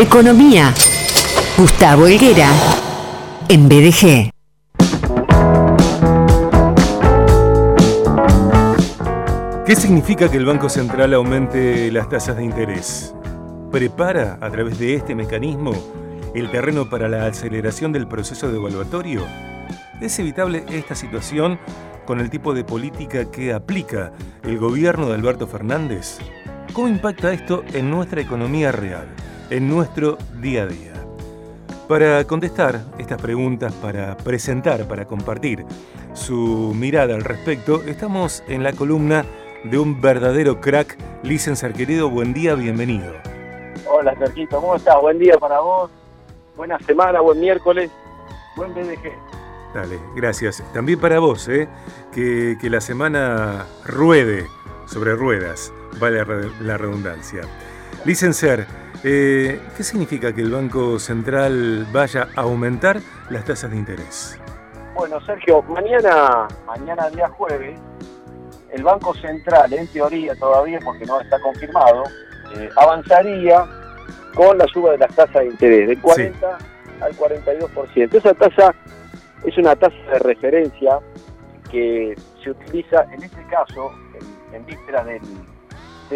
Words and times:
Economía. 0.00 0.72
Gustavo 1.58 2.06
Helguera. 2.06 2.48
En 3.50 3.68
BDG. 3.68 4.30
¿Qué 9.66 9.76
significa 9.76 10.30
que 10.30 10.38
el 10.38 10.46
Banco 10.46 10.70
Central 10.70 11.12
aumente 11.12 11.92
las 11.92 12.08
tasas 12.08 12.38
de 12.38 12.44
interés? 12.44 13.14
¿Prepara 13.70 14.38
a 14.40 14.48
través 14.50 14.78
de 14.78 14.94
este 14.94 15.14
mecanismo 15.14 15.72
el 16.34 16.50
terreno 16.50 16.88
para 16.88 17.06
la 17.06 17.26
aceleración 17.26 17.92
del 17.92 18.08
proceso 18.08 18.50
devaluatorio? 18.50 19.26
¿Es 20.00 20.18
evitable 20.18 20.64
esta 20.70 20.94
situación 20.94 21.58
con 22.06 22.20
el 22.20 22.30
tipo 22.30 22.54
de 22.54 22.64
política 22.64 23.30
que 23.30 23.52
aplica 23.52 24.12
el 24.44 24.56
gobierno 24.56 25.08
de 25.08 25.16
Alberto 25.16 25.46
Fernández? 25.46 26.16
¿Cómo 26.72 26.88
impacta 26.88 27.34
esto 27.34 27.64
en 27.74 27.90
nuestra 27.90 28.22
economía 28.22 28.72
real, 28.72 29.08
en 29.50 29.68
nuestro 29.68 30.16
día 30.40 30.62
a 30.62 30.66
día? 30.66 30.92
Para 31.88 32.24
contestar 32.24 32.80
estas 32.98 33.20
preguntas, 33.20 33.74
para 33.74 34.16
presentar, 34.16 34.86
para 34.86 35.06
compartir 35.06 35.66
su 36.14 36.72
mirada 36.74 37.14
al 37.16 37.24
respecto, 37.24 37.82
estamos 37.82 38.44
en 38.48 38.62
la 38.62 38.72
columna 38.72 39.24
de 39.64 39.78
un 39.78 40.00
verdadero 40.00 40.60
crack, 40.60 40.96
Licenser 41.24 41.72
querido, 41.72 42.08
buen 42.08 42.32
día, 42.32 42.54
bienvenido. 42.54 43.12
Hola 43.90 44.16
Sergito, 44.16 44.60
¿cómo 44.60 44.76
estás? 44.76 45.00
Buen 45.00 45.18
día 45.18 45.36
para 45.38 45.60
vos, 45.60 45.90
buena 46.56 46.78
semana, 46.78 47.20
buen 47.20 47.40
miércoles, 47.40 47.90
buen 48.56 48.72
BDG. 48.72 49.12
Dale, 49.74 49.98
gracias. 50.16 50.62
También 50.72 51.00
para 51.00 51.18
vos, 51.18 51.48
¿eh? 51.48 51.68
que, 52.12 52.56
que 52.60 52.70
la 52.70 52.80
semana 52.80 53.66
ruede 53.84 54.46
sobre 54.86 55.14
ruedas, 55.14 55.72
vale 56.00 56.24
la 56.60 56.76
redundancia. 56.76 57.42
Licenser, 58.06 58.66
eh, 59.04 59.60
¿qué 59.76 59.82
significa 59.82 60.34
que 60.34 60.40
el 60.40 60.50
Banco 60.50 60.98
Central 60.98 61.86
vaya 61.92 62.28
a 62.34 62.42
aumentar 62.42 62.98
las 63.28 63.44
tasas 63.44 63.70
de 63.70 63.76
interés? 63.76 64.40
Bueno, 64.94 65.20
Sergio, 65.20 65.62
mañana, 65.62 66.48
mañana 66.66 67.10
día 67.10 67.28
jueves, 67.28 67.78
el 68.72 68.82
Banco 68.82 69.14
Central, 69.14 69.70
en 69.74 69.86
teoría 69.88 70.34
todavía, 70.36 70.78
porque 70.82 71.04
no 71.04 71.20
está 71.20 71.38
confirmado, 71.40 72.04
eh, 72.56 72.70
avanzaría 72.76 73.66
con 74.34 74.56
la 74.56 74.66
suba 74.68 74.92
de 74.92 74.98
las 74.98 75.14
tasas 75.14 75.42
de 75.42 75.46
interés, 75.48 75.88
del 75.88 76.00
40 76.00 76.58
al 77.02 77.12
42%. 77.16 78.14
Esa 78.14 78.32
tasa 78.32 78.74
es 79.44 79.58
una 79.58 79.76
tasa 79.76 79.96
de 80.10 80.18
referencia 80.20 81.00
que 81.70 82.16
se 82.42 82.50
utiliza 82.50 83.04
en 83.12 83.22
este 83.22 83.44
caso, 83.48 83.90
en, 84.50 84.56
en 84.56 84.66
vísperas 84.66 85.04
del 85.04 85.20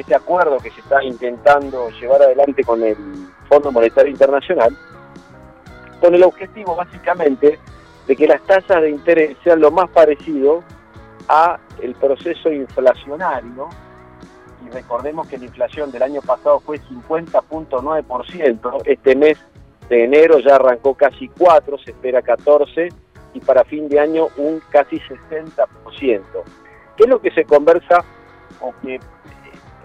este 0.01 0.15
acuerdo 0.15 0.59
que 0.59 0.71
se 0.71 0.81
está 0.81 1.03
intentando 1.03 1.91
llevar 1.91 2.23
adelante 2.23 2.65
con 2.65 2.83
el 2.83 2.97
Fondo 3.49 3.73
Monetario 3.73 4.11
Internacional, 4.11 4.77
con 6.01 6.15
el 6.15 6.23
objetivo 6.23 6.75
básicamente 6.75 7.59
de 8.07 8.17
que 8.17 8.27
las 8.27 8.43
tasas 8.43 8.83
de 8.83 8.91
interés 8.91 9.37
sean 9.43 9.61
lo 9.61 9.71
más 9.71 9.89
parecido 9.91 10.63
a 11.29 11.59
el 11.81 11.95
proceso 11.95 12.51
inflacionario 12.51 13.69
y 14.67 14.71
recordemos 14.71 15.29
que 15.29 15.39
la 15.39 15.45
inflación 15.45 15.91
del 15.91 16.03
año 16.03 16.21
pasado 16.23 16.61
fue 16.61 16.81
50.9%, 16.81 18.83
este 18.85 19.17
mes 19.17 19.39
de 19.89 20.05
enero 20.05 20.39
ya 20.39 20.57
arrancó 20.57 20.95
casi 20.95 21.29
4, 21.29 21.79
se 21.79 21.91
espera 21.91 22.23
14 22.23 22.89
y 23.35 23.41
para 23.41 23.65
fin 23.65 23.89
de 23.89 24.01
año 24.01 24.29
un 24.37 24.63
casi 24.71 25.01
60%. 25.01 26.23
¿Qué 26.97 27.03
es 27.03 27.09
lo 27.09 27.21
que 27.21 27.31
se 27.33 27.45
conversa 27.45 28.05
o 28.61 28.73
que 28.81 29.01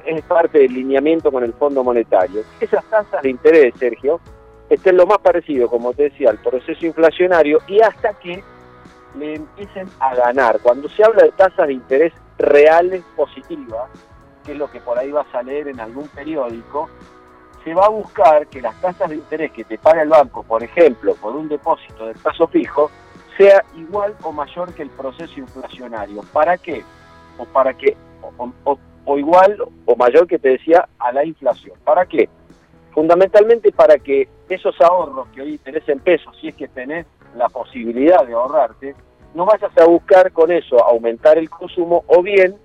es 0.05 0.22
parte 0.23 0.59
del 0.59 0.73
lineamiento 0.73 1.31
con 1.31 1.44
el 1.44 1.53
Fondo 1.53 1.83
Monetario. 1.83 2.44
Esas 2.59 2.83
tasas 2.86 3.22
de 3.22 3.30
interés, 3.30 3.73
Sergio, 3.78 4.19
estén 4.69 4.97
lo 4.97 5.06
más 5.06 5.19
parecido, 5.19 5.69
como 5.69 5.94
te 5.94 6.03
decía, 6.03 6.30
al 6.30 6.38
proceso 6.38 6.86
inflacionario 6.86 7.59
y 7.67 7.81
hasta 7.81 8.14
que 8.14 8.44
le 9.17 9.36
empiecen 9.36 9.90
a 10.00 10.16
ganar. 10.16 10.59
Cuando 10.62 10.90
se 10.90 11.03
habla 11.03 11.23
de 11.23 11.31
tasas 11.31 11.68
de 11.68 11.73
interés 11.73 12.13
reales 12.38 13.03
positivas, 13.16 13.90
que 14.46 14.53
es 14.53 14.57
lo 14.57 14.69
que 14.72 14.79
por 14.79 14.97
ahí 14.97 15.12
vas 15.12 15.28
a 15.34 15.44
leer 15.44 15.68
en 15.68 15.79
algún 15.79 16.07
periódico, 16.09 16.90
se 17.63 17.73
va 17.73 17.85
a 17.85 17.90
buscar 17.90 18.47
que 18.47 18.62
las 18.62 18.79
tasas 18.81 19.09
de 19.09 19.16
interés 19.16 19.52
que 19.52 19.63
te 19.63 19.78
paga 19.78 20.02
el 20.02 20.09
banco, 20.09 20.44
por 20.44 20.63
ejemplo, 20.63 21.16
por 21.16 21.35
un 21.35 21.50
depósito 21.50 22.06
de 22.07 22.13
plazo 22.13 22.47
fijo, 22.47 22.90
sea 23.38 23.63
igual 23.75 24.16
o 24.23 24.31
mayor 24.31 24.73
que 24.73 24.84
el 24.84 24.90
proceso 24.90 25.40
inflacionario. 25.40 26.22
¿Para 26.31 26.57
qué? 26.57 26.84
O 27.38 27.46
para 27.46 27.73
que 27.73 27.96
o, 28.22 28.79
igual 29.18 29.58
o 29.86 29.96
mayor 29.96 30.28
que 30.28 30.40
te 30.40 30.50
decía 30.50 30.88
a 31.00 31.12
la 31.12 31.25
inflación. 31.25 31.78
¿Para 31.84 32.06
qué? 32.06 32.30
Fundamentalmente 32.92 33.72
para 33.72 33.97
que 33.97 34.28
esos 34.50 34.80
ahorros 34.81 35.28
que 35.30 35.42
hoy 35.42 35.58
tenés 35.59 35.88
en 35.88 36.00
pesos, 36.00 36.36
si 36.40 36.50
es 36.50 36.56
que 36.56 36.68
tenés 36.68 37.06
la 37.36 37.47
posibilidad 37.50 38.25
de 38.25 38.34
ahorrarte, 38.34 38.96
no 39.34 39.46
vayas 39.46 39.72
a 39.78 39.86
buscar 39.86 40.31
con 40.31 40.52
eso 40.52 40.84
aumentar 40.84 41.38
el 41.38 41.50
consumo 41.50 42.03
o 42.08 42.22
bien 42.22 42.56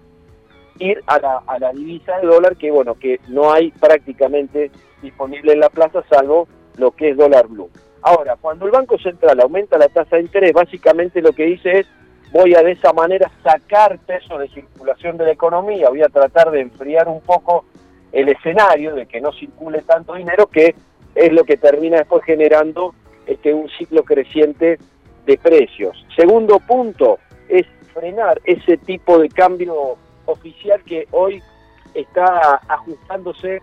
ir 0.79 1.03
a 1.07 1.19
la, 1.19 1.43
a 1.47 1.59
la 1.59 1.73
divisa 1.73 2.19
de 2.19 2.27
dólar 2.27 2.57
que 2.57 2.71
bueno 2.71 2.95
que 2.95 3.21
no 3.29 3.53
hay 3.53 3.71
prácticamente 3.71 4.71
disponible 5.03 5.53
en 5.53 5.61
la 5.61 5.69
plaza 5.69 6.03
salvo 6.09 6.49
lo 6.77 6.91
que 6.91 7.11
es 7.11 7.17
dólar 7.17 7.47
blue. 7.47 7.71
Ahora, 8.03 8.37
cuando 8.41 8.67
el 8.67 8.73
Banco 8.73 8.99
Central 8.99 9.41
aumenta 9.41 9.79
la 9.79 9.89
tasa 9.89 10.17
de 10.17 10.23
interés, 10.23 10.53
básicamente 10.53 11.23
lo 11.23 11.33
que 11.33 11.47
dice 11.47 11.81
es 11.81 11.87
voy 12.35 12.53
a 12.57 12.65
de 12.65 12.73
esa 12.73 12.93
manera 12.93 13.31
sacar 13.45 13.97
peso 14.01 14.37
de 14.39 14.49
circulación 14.49 15.17
de 15.17 15.25
la 15.25 15.31
economía, 15.31 15.89
voy 15.89 16.03
a 16.03 16.09
tratar 16.09 16.51
de 16.51 16.63
enfriar 16.63 17.07
un 17.07 17.21
poco 17.21 17.65
el 18.11 18.29
escenario 18.29 18.93
de 18.97 19.07
que 19.07 19.21
no 19.21 19.33
circule 19.33 19.83
tanto 19.83 20.15
dinero, 20.15 20.49
que 20.49 20.75
es 21.15 21.33
lo 21.33 21.45
que 21.45 21.57
termina 21.57 21.99
después 21.99 22.25
generando 22.25 22.93
este, 23.25 23.55
un 23.55 23.69
ciclo 23.79 24.03
creciente 24.03 24.79
de 25.25 25.39
precios. 25.39 26.05
Segundo 26.17 26.59
punto 26.59 27.21
es 27.49 27.67
frenar 27.93 28.41
ese 28.43 28.79
tipo 28.79 29.21
de 29.21 29.29
cambio 29.29 29.97
oficial 30.27 30.83
que 30.83 31.07
hoy 31.13 31.41
está 31.95 32.61
ajustándose 32.67 33.63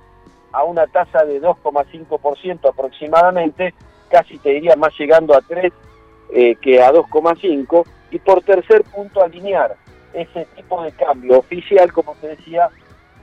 a 0.54 0.64
una 0.64 0.88
tasa 0.88 1.26
de 1.26 1.42
2,5% 1.42 2.70
aproximadamente, 2.70 3.74
casi 4.10 4.38
te 4.38 4.52
diría 4.52 4.78
más 4.78 4.98
llegando 4.98 5.36
a 5.36 5.42
3 5.42 5.74
eh, 6.34 6.56
que 6.56 6.82
a 6.82 6.94
2,5 6.94 7.84
y 8.12 8.20
por 8.20 8.44
tercer 8.44 8.84
punto, 8.84 9.24
alinear 9.24 9.76
ese 10.14 10.46
tipo 10.56 10.84
de 10.84 10.92
cambio 10.92 11.40
oficial, 11.40 11.92
como 11.92 12.14
te 12.16 12.28
decía, 12.28 12.70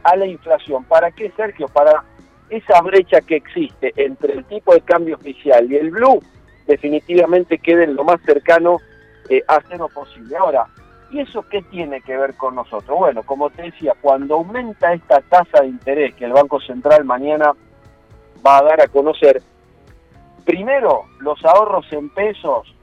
a 0.02 0.16
la 0.16 0.26
inflación. 0.26 0.84
¿Para 0.84 1.10
qué, 1.10 1.30
Sergio? 1.36 1.68
Para 1.68 2.02
esa 2.48 2.80
brecha 2.80 3.20
que 3.20 3.36
existe 3.36 3.92
entre 3.96 4.32
el 4.32 4.44
tipo 4.46 4.72
de 4.72 4.80
cambio 4.80 5.16
oficial 5.16 5.70
y 5.70 5.76
el 5.76 5.90
blue, 5.90 6.22
definitivamente 6.66 7.58
quede 7.58 7.86
lo 7.86 8.04
más 8.04 8.20
cercano 8.22 8.78
eh, 9.28 9.42
a 9.46 9.60
cero 9.68 9.88
posible. 9.92 10.36
Ahora, 10.36 10.66
¿y 11.10 11.20
eso 11.20 11.44
qué 11.50 11.62
tiene 11.62 12.00
que 12.00 12.16
ver 12.16 12.34
con 12.34 12.54
nosotros? 12.54 12.98
Bueno, 12.98 13.22
como 13.22 13.50
te 13.50 13.62
decía, 13.62 13.94
cuando 14.00 14.36
aumenta 14.36 14.94
esta 14.94 15.20
tasa 15.20 15.60
de 15.60 15.68
interés 15.68 16.14
que 16.14 16.24
el 16.24 16.32
Banco 16.32 16.60
Central 16.60 17.04
mañana 17.04 17.52
va 18.46 18.58
a 18.58 18.62
dar 18.62 18.80
a 18.80 18.88
conocer, 18.88 19.42
primero 20.46 21.04
los 21.20 21.44
ahorros 21.44 21.92
en 21.92 22.08
pesos 22.08 22.74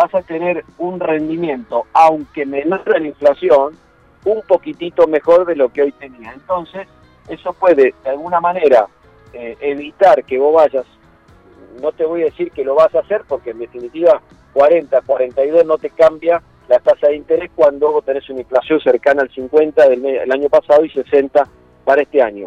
vas 0.00 0.14
a 0.14 0.22
tener 0.22 0.64
un 0.78 0.98
rendimiento, 0.98 1.84
aunque 1.92 2.46
menor 2.46 2.82
a 2.94 2.98
la 2.98 3.06
inflación, 3.06 3.76
un 4.24 4.40
poquitito 4.48 5.06
mejor 5.06 5.44
de 5.44 5.56
lo 5.56 5.70
que 5.70 5.82
hoy 5.82 5.92
tenía. 5.92 6.32
Entonces, 6.32 6.88
eso 7.28 7.52
puede, 7.52 7.94
de 8.02 8.10
alguna 8.10 8.40
manera, 8.40 8.86
eh, 9.34 9.56
evitar 9.60 10.24
que 10.24 10.38
vos 10.38 10.54
vayas, 10.54 10.86
no 11.82 11.92
te 11.92 12.06
voy 12.06 12.22
a 12.22 12.26
decir 12.26 12.50
que 12.50 12.64
lo 12.64 12.74
vas 12.74 12.94
a 12.94 13.00
hacer, 13.00 13.24
porque 13.28 13.50
en 13.50 13.58
definitiva 13.58 14.22
40, 14.54 15.02
42 15.02 15.66
no 15.66 15.76
te 15.76 15.90
cambia 15.90 16.42
la 16.68 16.78
tasa 16.78 17.08
de 17.08 17.16
interés 17.16 17.50
cuando 17.54 17.92
vos 17.92 18.04
tenés 18.04 18.28
una 18.30 18.40
inflación 18.40 18.80
cercana 18.80 19.22
al 19.22 19.30
50 19.30 19.88
del 19.88 20.32
año 20.32 20.48
pasado 20.48 20.84
y 20.84 20.90
60 20.90 21.46
para 21.84 22.02
este 22.02 22.22
año. 22.22 22.46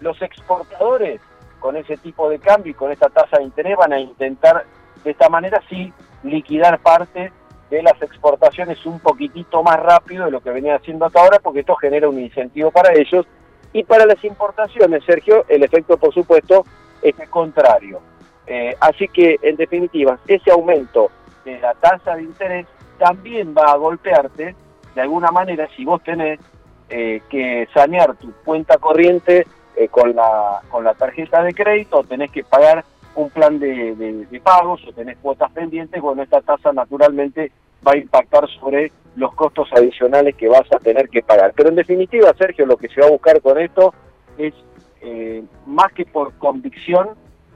Los 0.00 0.20
exportadores, 0.22 1.20
con 1.60 1.76
ese 1.76 1.96
tipo 1.98 2.30
de 2.30 2.38
cambio 2.38 2.70
y 2.70 2.74
con 2.74 2.92
esta 2.92 3.08
tasa 3.10 3.38
de 3.38 3.44
interés, 3.44 3.76
van 3.76 3.92
a 3.92 4.00
intentar 4.00 4.64
de 5.04 5.10
esta 5.10 5.28
manera 5.28 5.60
sí 5.68 5.92
liquidar 6.22 6.78
parte 6.80 7.32
de 7.70 7.82
las 7.82 8.00
exportaciones 8.00 8.84
un 8.86 8.98
poquitito 9.00 9.62
más 9.62 9.78
rápido 9.78 10.24
de 10.24 10.30
lo 10.30 10.40
que 10.40 10.50
venía 10.50 10.76
haciendo 10.76 11.06
hasta 11.06 11.20
ahora, 11.20 11.38
porque 11.38 11.60
esto 11.60 11.76
genera 11.76 12.08
un 12.08 12.18
incentivo 12.18 12.70
para 12.70 12.92
ellos. 12.94 13.26
Y 13.72 13.84
para 13.84 14.06
las 14.06 14.22
importaciones, 14.24 15.04
Sergio, 15.04 15.44
el 15.48 15.62
efecto, 15.62 15.98
por 15.98 16.14
supuesto, 16.14 16.64
es 17.02 17.18
el 17.18 17.28
contrario. 17.28 18.00
Eh, 18.46 18.74
así 18.80 19.08
que, 19.08 19.38
en 19.42 19.56
definitiva, 19.56 20.18
ese 20.26 20.50
aumento 20.50 21.10
de 21.44 21.58
la 21.60 21.74
tasa 21.74 22.16
de 22.16 22.22
interés 22.22 22.66
también 22.98 23.54
va 23.56 23.72
a 23.72 23.76
golpearte, 23.76 24.54
de 24.94 25.00
alguna 25.00 25.30
manera, 25.30 25.68
si 25.76 25.84
vos 25.84 26.02
tenés 26.02 26.40
eh, 26.88 27.20
que 27.28 27.68
sanear 27.74 28.16
tu 28.16 28.32
cuenta 28.44 28.78
corriente 28.78 29.46
eh, 29.76 29.88
con, 29.88 30.16
la, 30.16 30.62
con 30.70 30.82
la 30.82 30.94
tarjeta 30.94 31.42
de 31.42 31.52
crédito, 31.52 32.02
tenés 32.04 32.30
que 32.30 32.42
pagar 32.42 32.84
un 33.14 33.30
plan 33.30 33.58
de, 33.58 34.26
pagos 34.42 34.80
o 34.86 34.92
tenés 34.92 35.18
cuotas 35.18 35.50
pendientes, 35.52 36.00
bueno, 36.00 36.22
esta 36.22 36.40
tasa 36.40 36.72
naturalmente 36.72 37.50
va 37.86 37.92
a 37.92 37.96
impactar 37.96 38.48
sobre 38.60 38.92
los 39.16 39.34
costos 39.34 39.68
adicionales 39.72 40.36
que 40.36 40.48
vas 40.48 40.66
a 40.72 40.78
tener 40.78 41.08
que 41.08 41.22
pagar. 41.22 41.52
Pero 41.56 41.70
en 41.70 41.74
definitiva, 41.74 42.32
Sergio, 42.38 42.66
lo 42.66 42.76
que 42.76 42.88
se 42.88 43.00
va 43.00 43.08
a 43.08 43.10
buscar 43.10 43.40
con 43.40 43.58
esto 43.58 43.92
es, 44.36 44.54
eh, 45.00 45.42
más 45.66 45.92
que 45.92 46.04
por 46.04 46.34
convicción, 46.38 47.10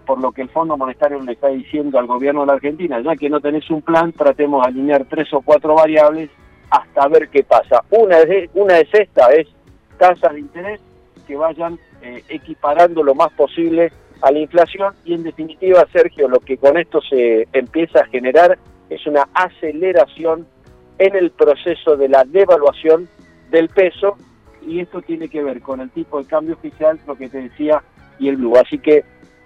por 0.07 0.21
lo 0.21 0.33
que 0.33 0.43
el 0.43 0.49
Fondo 0.49 0.77
Monetario 0.77 1.21
le 1.21 1.33
está 1.33 1.49
diciendo 1.49 1.99
al 1.99 2.07
gobierno 2.07 2.41
de 2.41 2.49
la 2.49 2.53
Argentina, 2.55 3.01
ya 3.01 3.15
que 3.15 3.31
no 3.31 3.41
tenés 3.41 3.71
un 3.71 3.83
plan, 3.83 4.13
tratemos 4.13 4.63
de 4.63 4.71
alinear 4.71 5.05
tres 5.09 5.33
o 5.33 5.41
cuatro 5.43 5.75
variables 5.77 6.31
hasta 6.71 7.09
ver 7.09 7.29
qué 7.29 7.45
pasa. 7.45 7.85
Una 7.91 8.19
es, 8.19 8.51
una 8.55 8.79
es 8.79 8.89
esta, 8.93 9.29
es 9.33 9.47
tasas 9.99 10.33
de 10.33 10.41
interés 10.41 10.81
que 11.27 11.37
vayan 11.37 11.79
eh, 12.03 12.25
equiparando 12.29 13.03
lo 13.05 13.15
más 13.15 13.33
posible 13.33 13.93
a 14.23 14.31
la 14.31 14.39
inflación 14.39 14.95
y 15.05 15.15
en 15.15 15.25
definitiva, 15.25 15.87
Sergio, 15.93 16.29
lo 16.29 16.41
que 16.41 16.57
con 16.57 16.79
esto 16.79 17.01
se 17.03 17.49
empieza 17.53 18.01
a 18.01 18.07
generar 18.07 18.59
es 18.89 19.07
una 19.07 19.29
aceleración 19.35 20.47
en 20.99 21.17
el 21.17 21.33
proceso 21.33 21.97
de 21.97 22.09
la 22.09 22.25
devaluación 22.25 23.09
del 23.51 23.69
peso 23.69 24.17
y 24.65 24.81
esto 24.81 25.03
tiene 25.03 25.29
que 25.29 25.43
ver 25.43 25.61
con 25.61 25.81
el 25.81 25.91
tipo 25.91 26.19
de 26.19 26.27
cambio 26.27 26.55
oficial, 26.55 27.01
lo 27.07 27.17
que 27.17 27.29
te 27.29 27.43
decía, 27.43 27.83
y 28.21 28.29
el 28.29 28.37
blue. 28.37 28.57
Así 28.57 28.79
que 28.79 29.05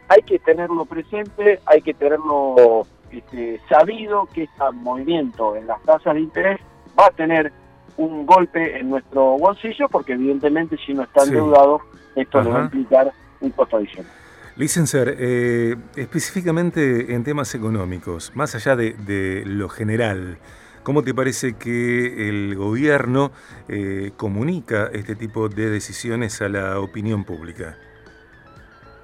hay 0.08 0.20
que 0.22 0.38
tenerlo 0.38 0.84
presente, 0.84 1.60
hay 1.64 1.80
que 1.80 1.94
tenerlo 1.94 2.86
este, 3.10 3.58
sabido 3.70 4.28
que 4.34 4.42
este 4.42 4.62
movimiento 4.74 5.56
en 5.56 5.66
las 5.66 5.82
tasas 5.84 6.14
de 6.14 6.20
interés 6.20 6.60
va 6.98 7.06
a 7.06 7.10
tener 7.10 7.50
un 7.96 8.26
golpe 8.26 8.78
en 8.78 8.90
nuestro 8.90 9.38
bolsillo 9.38 9.88
porque 9.88 10.12
evidentemente 10.12 10.76
si 10.84 10.92
no 10.92 11.04
está 11.04 11.24
endeudado 11.24 11.80
esto 12.14 12.42
le 12.42 12.50
va 12.50 12.60
a 12.60 12.64
implicar 12.64 13.12
un 13.40 13.50
costo 13.50 13.78
adicional. 13.78 14.12
Licenciar, 14.56 15.14
eh, 15.18 15.76
específicamente 15.96 17.12
en 17.12 17.24
temas 17.24 17.54
económicos, 17.54 18.34
más 18.34 18.54
allá 18.54 18.74
de, 18.74 19.42
lo 19.44 19.68
general, 19.68 20.38
¿cómo 20.82 21.02
te 21.02 21.12
parece 21.12 21.58
que 21.58 22.30
el 22.30 22.56
gobierno 22.56 23.32
eh, 23.68 24.12
comunica 24.16 24.88
este 24.94 25.14
tipo 25.14 25.50
de 25.50 25.68
decisiones 25.68 26.40
a 26.40 26.48
la 26.48 26.80
opinión 26.80 27.24
pública? 27.24 27.76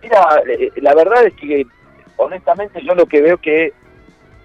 Mira, 0.02 0.42
eh, 0.48 0.70
la 0.76 0.94
verdad 0.94 1.26
es 1.26 1.34
que 1.34 1.66
honestamente 2.16 2.80
yo 2.82 2.94
lo 2.94 3.04
que 3.04 3.20
veo 3.20 3.36
que 3.36 3.74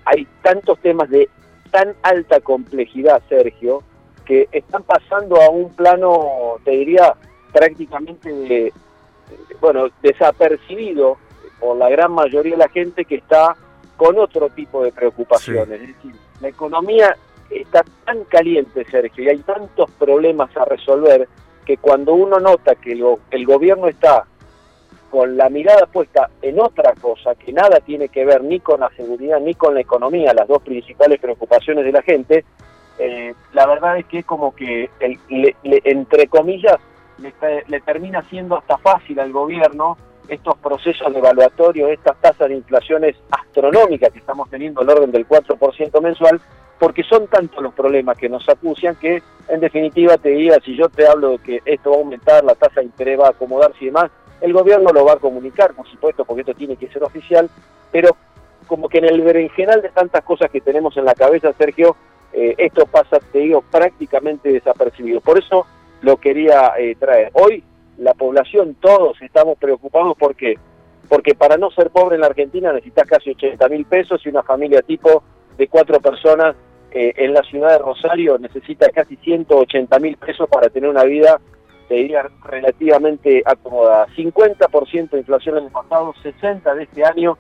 hay 0.04 0.28
tantos 0.42 0.78
temas 0.80 1.10
de 1.10 1.30
tan 1.72 1.96
alta 2.04 2.42
complejidad, 2.42 3.22
Sergio, 3.30 3.82
que 4.26 4.50
están 4.52 4.84
pasando 4.84 5.42
a 5.42 5.50
un 5.50 5.74
plano, 5.74 6.58
te 6.66 6.72
diría, 6.72 7.14
prácticamente 7.54 8.30
de, 8.30 8.74
bueno, 9.60 9.88
desapercibido 10.02 11.18
por 11.60 11.78
la 11.78 11.90
gran 11.90 12.12
mayoría 12.12 12.54
de 12.54 12.58
la 12.58 12.70
gente 12.70 13.06
que 13.06 13.16
está 13.16 13.56
con 13.96 14.18
otro 14.20 14.50
tipo 14.50 14.84
de 14.84 14.92
preocupaciones. 14.92 15.82
Es 15.82 15.88
decir, 15.96 16.14
la 16.42 16.50
economía 16.50 17.18
está 17.50 17.84
tan 18.06 18.24
caliente, 18.26 18.86
Sergio, 18.90 19.24
y 19.24 19.30
hay 19.30 19.40
tantos 19.40 19.90
problemas 19.92 20.56
a 20.56 20.66
resolver 20.66 21.28
que 21.66 21.78
cuando 21.78 22.14
uno 22.14 22.40
nota 22.40 22.76
que 22.76 22.94
el 23.32 23.46
gobierno 23.46 23.88
está 23.88 24.26
con 25.10 25.38
la 25.38 25.50
mirada 25.50 25.86
puesta 25.86 26.30
en 26.42 26.60
otra 26.60 26.94
cosa 26.94 27.36
que 27.36 27.54
nada 27.54 27.80
tiene 27.80 28.10
que 28.10 28.26
ver 28.26 28.44
ni 28.44 28.60
con 28.60 28.82
la 28.82 28.90
seguridad 28.96 29.40
ni 29.40 29.56
con 29.56 29.74
la 29.74 29.82
economía, 29.82 30.34
las 30.34 30.48
dos 30.48 30.62
principales 30.62 31.20
preocupaciones 31.20 31.86
de 31.86 31.92
la 31.92 32.02
gente, 32.02 32.46
eh, 33.00 33.34
la 33.54 33.66
verdad 33.68 33.98
es 33.98 34.06
que 34.06 34.20
es 34.20 34.26
como 34.26 34.56
que, 34.56 34.90
entre 35.62 36.28
comillas, 36.28 36.78
le, 37.20 37.82
termina 37.82 38.22
siendo 38.24 38.58
hasta 38.58 38.78
fácil 38.78 39.20
al 39.20 39.32
gobierno 39.32 39.98
estos 40.28 40.58
procesos 40.58 41.12
de 41.14 41.20
evaluatorio, 41.20 41.88
estas 41.88 42.18
tasas 42.18 42.50
de 42.50 42.56
inflaciones 42.56 43.16
astronómicas 43.32 44.12
que 44.12 44.20
estamos 44.20 44.50
teniendo 44.50 44.82
al 44.82 44.90
orden 44.90 45.12
del 45.12 45.28
4% 45.28 46.02
mensual, 46.02 46.42
porque 46.78 47.04
son 47.04 47.28
tantos 47.28 47.64
los 47.64 47.74
problemas 47.74 48.18
que 48.18 48.30
nos 48.30 48.48
acucian 48.50 48.96
que, 48.96 49.24
en 49.48 49.60
definitiva, 49.60 50.18
te 50.18 50.30
diría, 50.30 50.60
si 50.64 50.76
yo 50.76 50.90
te 50.90 51.08
hablo 51.08 51.32
de 51.32 51.38
que 51.40 51.62
esto 51.66 51.92
va 51.92 51.96
a 51.96 52.00
aumentar, 52.00 52.44
la 52.44 52.56
tasa 52.56 52.82
de 52.82 52.88
interés 52.88 53.20
va 53.20 53.28
a 53.28 53.32
acomodarse 53.32 53.78
y 53.82 53.86
demás, 53.86 54.12
el 54.42 54.54
gobierno 54.54 54.92
lo 54.92 55.06
va 55.06 55.14
a 55.14 55.18
comunicar, 55.18 55.74
por 55.74 55.88
supuesto, 55.88 56.26
porque 56.26 56.42
esto 56.42 56.54
tiene 56.54 56.76
que 56.76 56.90
ser 56.90 57.04
oficial, 57.04 57.50
pero 57.92 58.16
como 58.68 58.90
que 58.90 59.00
en 59.00 59.06
el 59.06 59.22
berenjenal 59.22 59.82
de 59.82 59.90
tantas 59.90 60.24
cosas 60.24 60.52
que 60.52 60.62
tenemos 60.62 60.96
en 60.98 61.06
la 61.06 61.16
cabeza, 61.16 61.54
Sergio, 61.54 61.96
eh, 62.34 62.54
esto 62.58 62.86
pasa, 62.86 63.20
te 63.32 63.40
digo, 63.40 63.62
prácticamente 63.62 64.52
desapercibido. 64.52 65.22
Por 65.22 65.40
eso 65.40 65.66
lo 66.02 66.18
quería 66.18 66.74
eh, 66.78 66.96
traer. 66.96 67.32
Hoy 67.34 67.64
la 67.98 68.14
población, 68.14 68.76
todos 68.80 69.22
estamos 69.22 69.58
preocupados 69.58 70.16
porque 70.18 70.56
porque 71.10 71.36
para 71.36 71.56
no 71.56 71.72
ser 71.72 71.90
pobre 71.90 72.16
en 72.16 72.22
la 72.22 72.28
Argentina 72.28 72.74
necesitas 72.74 73.08
casi 73.08 73.30
80 73.30 73.70
mil 73.70 73.86
pesos 73.86 74.22
y 74.26 74.30
una 74.30 74.44
familia 74.44 74.82
tipo 74.82 75.24
de 75.58 75.70
cuatro 75.70 76.02
personas 76.02 76.56
eh, 76.92 77.14
en 77.16 77.34
la 77.34 77.44
ciudad 77.44 77.72
de 77.72 77.78
Rosario 77.78 78.38
necesita 78.38 78.90
casi 78.90 79.16
180 79.16 80.00
mil 80.00 80.18
pesos 80.18 80.50
para 80.50 80.70
tener 80.70 80.90
una 80.90 81.06
vida, 81.06 81.40
te 81.88 81.96
diría, 81.96 82.28
relativamente 82.44 83.42
acomodada. 83.46 84.08
50% 84.18 85.12
de 85.12 85.20
inflación 85.20 85.58
en 85.60 85.64
el 85.66 85.72
pasado, 85.72 86.14
60% 86.22 86.76
de 86.76 86.84
este 86.84 87.06
año, 87.06 87.38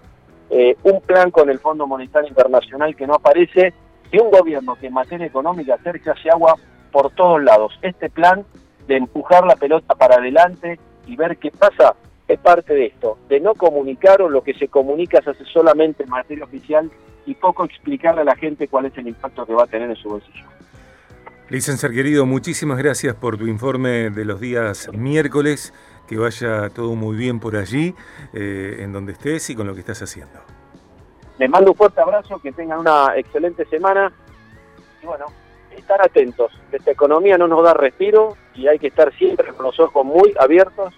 un 0.83 1.01
plan 1.01 1.29
con 1.29 1.49
el 1.49 1.59
Fondo 1.59 1.85
Monetario 1.85 2.29
Internacional 2.29 2.95
que 2.95 3.05
no 3.05 3.15
aparece 3.15 3.73
y 4.11 4.19
un 4.19 4.31
gobierno 4.31 4.75
que 4.75 4.87
en 4.87 4.93
materia 4.93 5.25
económica 5.25 5.75
acerca 5.75 6.13
hacia 6.13 6.31
agua 6.31 6.55
por 6.97 7.11
todos 7.11 7.43
lados. 7.43 7.77
Este 7.83 8.09
plan 8.09 8.43
de 8.87 8.97
empujar 8.97 9.45
la 9.45 9.55
pelota 9.55 9.93
para 9.93 10.15
adelante 10.15 10.79
y 11.05 11.15
ver 11.15 11.37
qué 11.37 11.51
pasa 11.51 11.93
es 12.27 12.39
parte 12.39 12.73
de 12.73 12.87
esto, 12.87 13.19
de 13.29 13.39
no 13.39 13.53
comunicar 13.53 14.19
o 14.23 14.29
lo 14.29 14.41
que 14.41 14.55
se 14.55 14.67
comunica 14.67 15.21
se 15.21 15.29
hace 15.29 15.45
solamente 15.45 16.01
en 16.01 16.09
materia 16.09 16.43
oficial 16.43 16.89
y 17.27 17.35
poco 17.35 17.65
explicarle 17.65 18.21
a 18.21 18.23
la 18.23 18.35
gente 18.35 18.67
cuál 18.67 18.87
es 18.87 18.97
el 18.97 19.09
impacto 19.09 19.45
que 19.45 19.53
va 19.53 19.65
a 19.65 19.67
tener 19.67 19.91
en 19.91 19.95
su 19.95 20.09
bolsillo. 20.09 20.43
Licenciar 21.49 21.91
querido, 21.91 22.25
muchísimas 22.25 22.79
gracias 22.79 23.13
por 23.13 23.37
tu 23.37 23.45
informe 23.45 24.09
de 24.09 24.25
los 24.25 24.39
días 24.39 24.89
miércoles. 24.91 25.75
Que 26.07 26.17
vaya 26.17 26.69
todo 26.71 26.95
muy 26.95 27.15
bien 27.15 27.39
por 27.39 27.57
allí, 27.57 27.93
eh, 28.33 28.77
en 28.79 28.91
donde 28.91 29.11
estés 29.11 29.51
y 29.51 29.55
con 29.55 29.67
lo 29.67 29.75
que 29.75 29.81
estás 29.81 30.01
haciendo. 30.01 30.39
Les 31.37 31.47
mando 31.47 31.71
un 31.73 31.77
fuerte 31.77 32.01
abrazo, 32.01 32.39
que 32.39 32.51
tengan 32.53 32.79
una 32.79 33.15
excelente 33.15 33.65
semana 33.65 34.11
y 35.03 35.05
bueno, 35.05 35.25
estar 35.79 36.01
atentos. 36.01 36.51
Esta 36.71 36.91
economía 36.91 37.37
no 37.37 37.47
nos 37.47 37.63
da 37.63 37.73
respiro 37.73 38.35
y 38.53 38.67
hay 38.67 38.79
que 38.79 38.87
estar 38.87 39.13
siempre 39.17 39.53
con 39.53 39.65
los 39.65 39.79
ojos 39.79 40.05
muy 40.05 40.33
abiertos 40.39 40.93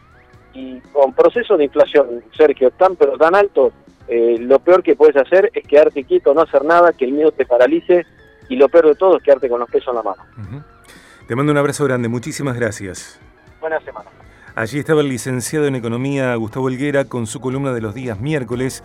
y 0.54 0.80
con 0.92 1.14
procesos 1.14 1.58
de 1.58 1.66
inflación, 1.66 2.24
Sergio, 2.36 2.72
tan 2.72 2.96
pero 2.96 3.18
tan 3.18 3.36
alto, 3.36 3.72
eh, 4.08 4.38
lo 4.40 4.60
peor 4.60 4.82
que 4.82 4.96
puedes 4.96 5.16
hacer 5.16 5.52
es 5.54 5.68
quedarte 5.68 6.04
quieto, 6.04 6.34
no 6.34 6.42
hacer 6.42 6.66
nada, 6.66 6.94
que 6.94 7.06
el 7.06 7.12
miedo 7.12 7.32
te 7.32 7.46
paralice 7.46 8.06
y 8.50 8.56
lo 8.56 8.68
peor 8.68 8.88
de 8.88 8.96
todo 8.96 9.18
es 9.18 9.24
quedarte 9.24 9.48
con 9.48 9.60
los 9.60 9.70
pesos 9.70 9.90
en 9.90 9.96
la 9.96 10.04
mano. 10.04 10.24
Te 11.28 11.36
mando 11.36 11.52
un 11.52 11.58
abrazo 11.60 11.86
grande, 11.86 12.10
muchísimas 12.10 12.56
gracias. 12.56 13.20
Buena 13.62 13.80
semana. 13.82 14.10
Allí 14.56 14.80
estaba 14.80 15.02
el 15.02 15.10
licenciado 15.10 15.68
en 15.68 15.76
Economía 15.76 16.36
Gustavo 16.36 16.70
Helguera 16.70 17.06
con 17.06 17.28
su 17.28 17.40
columna 17.40 17.72
de 17.72 17.82
los 17.82 17.94
días 17.94 18.20
miércoles. 18.20 18.84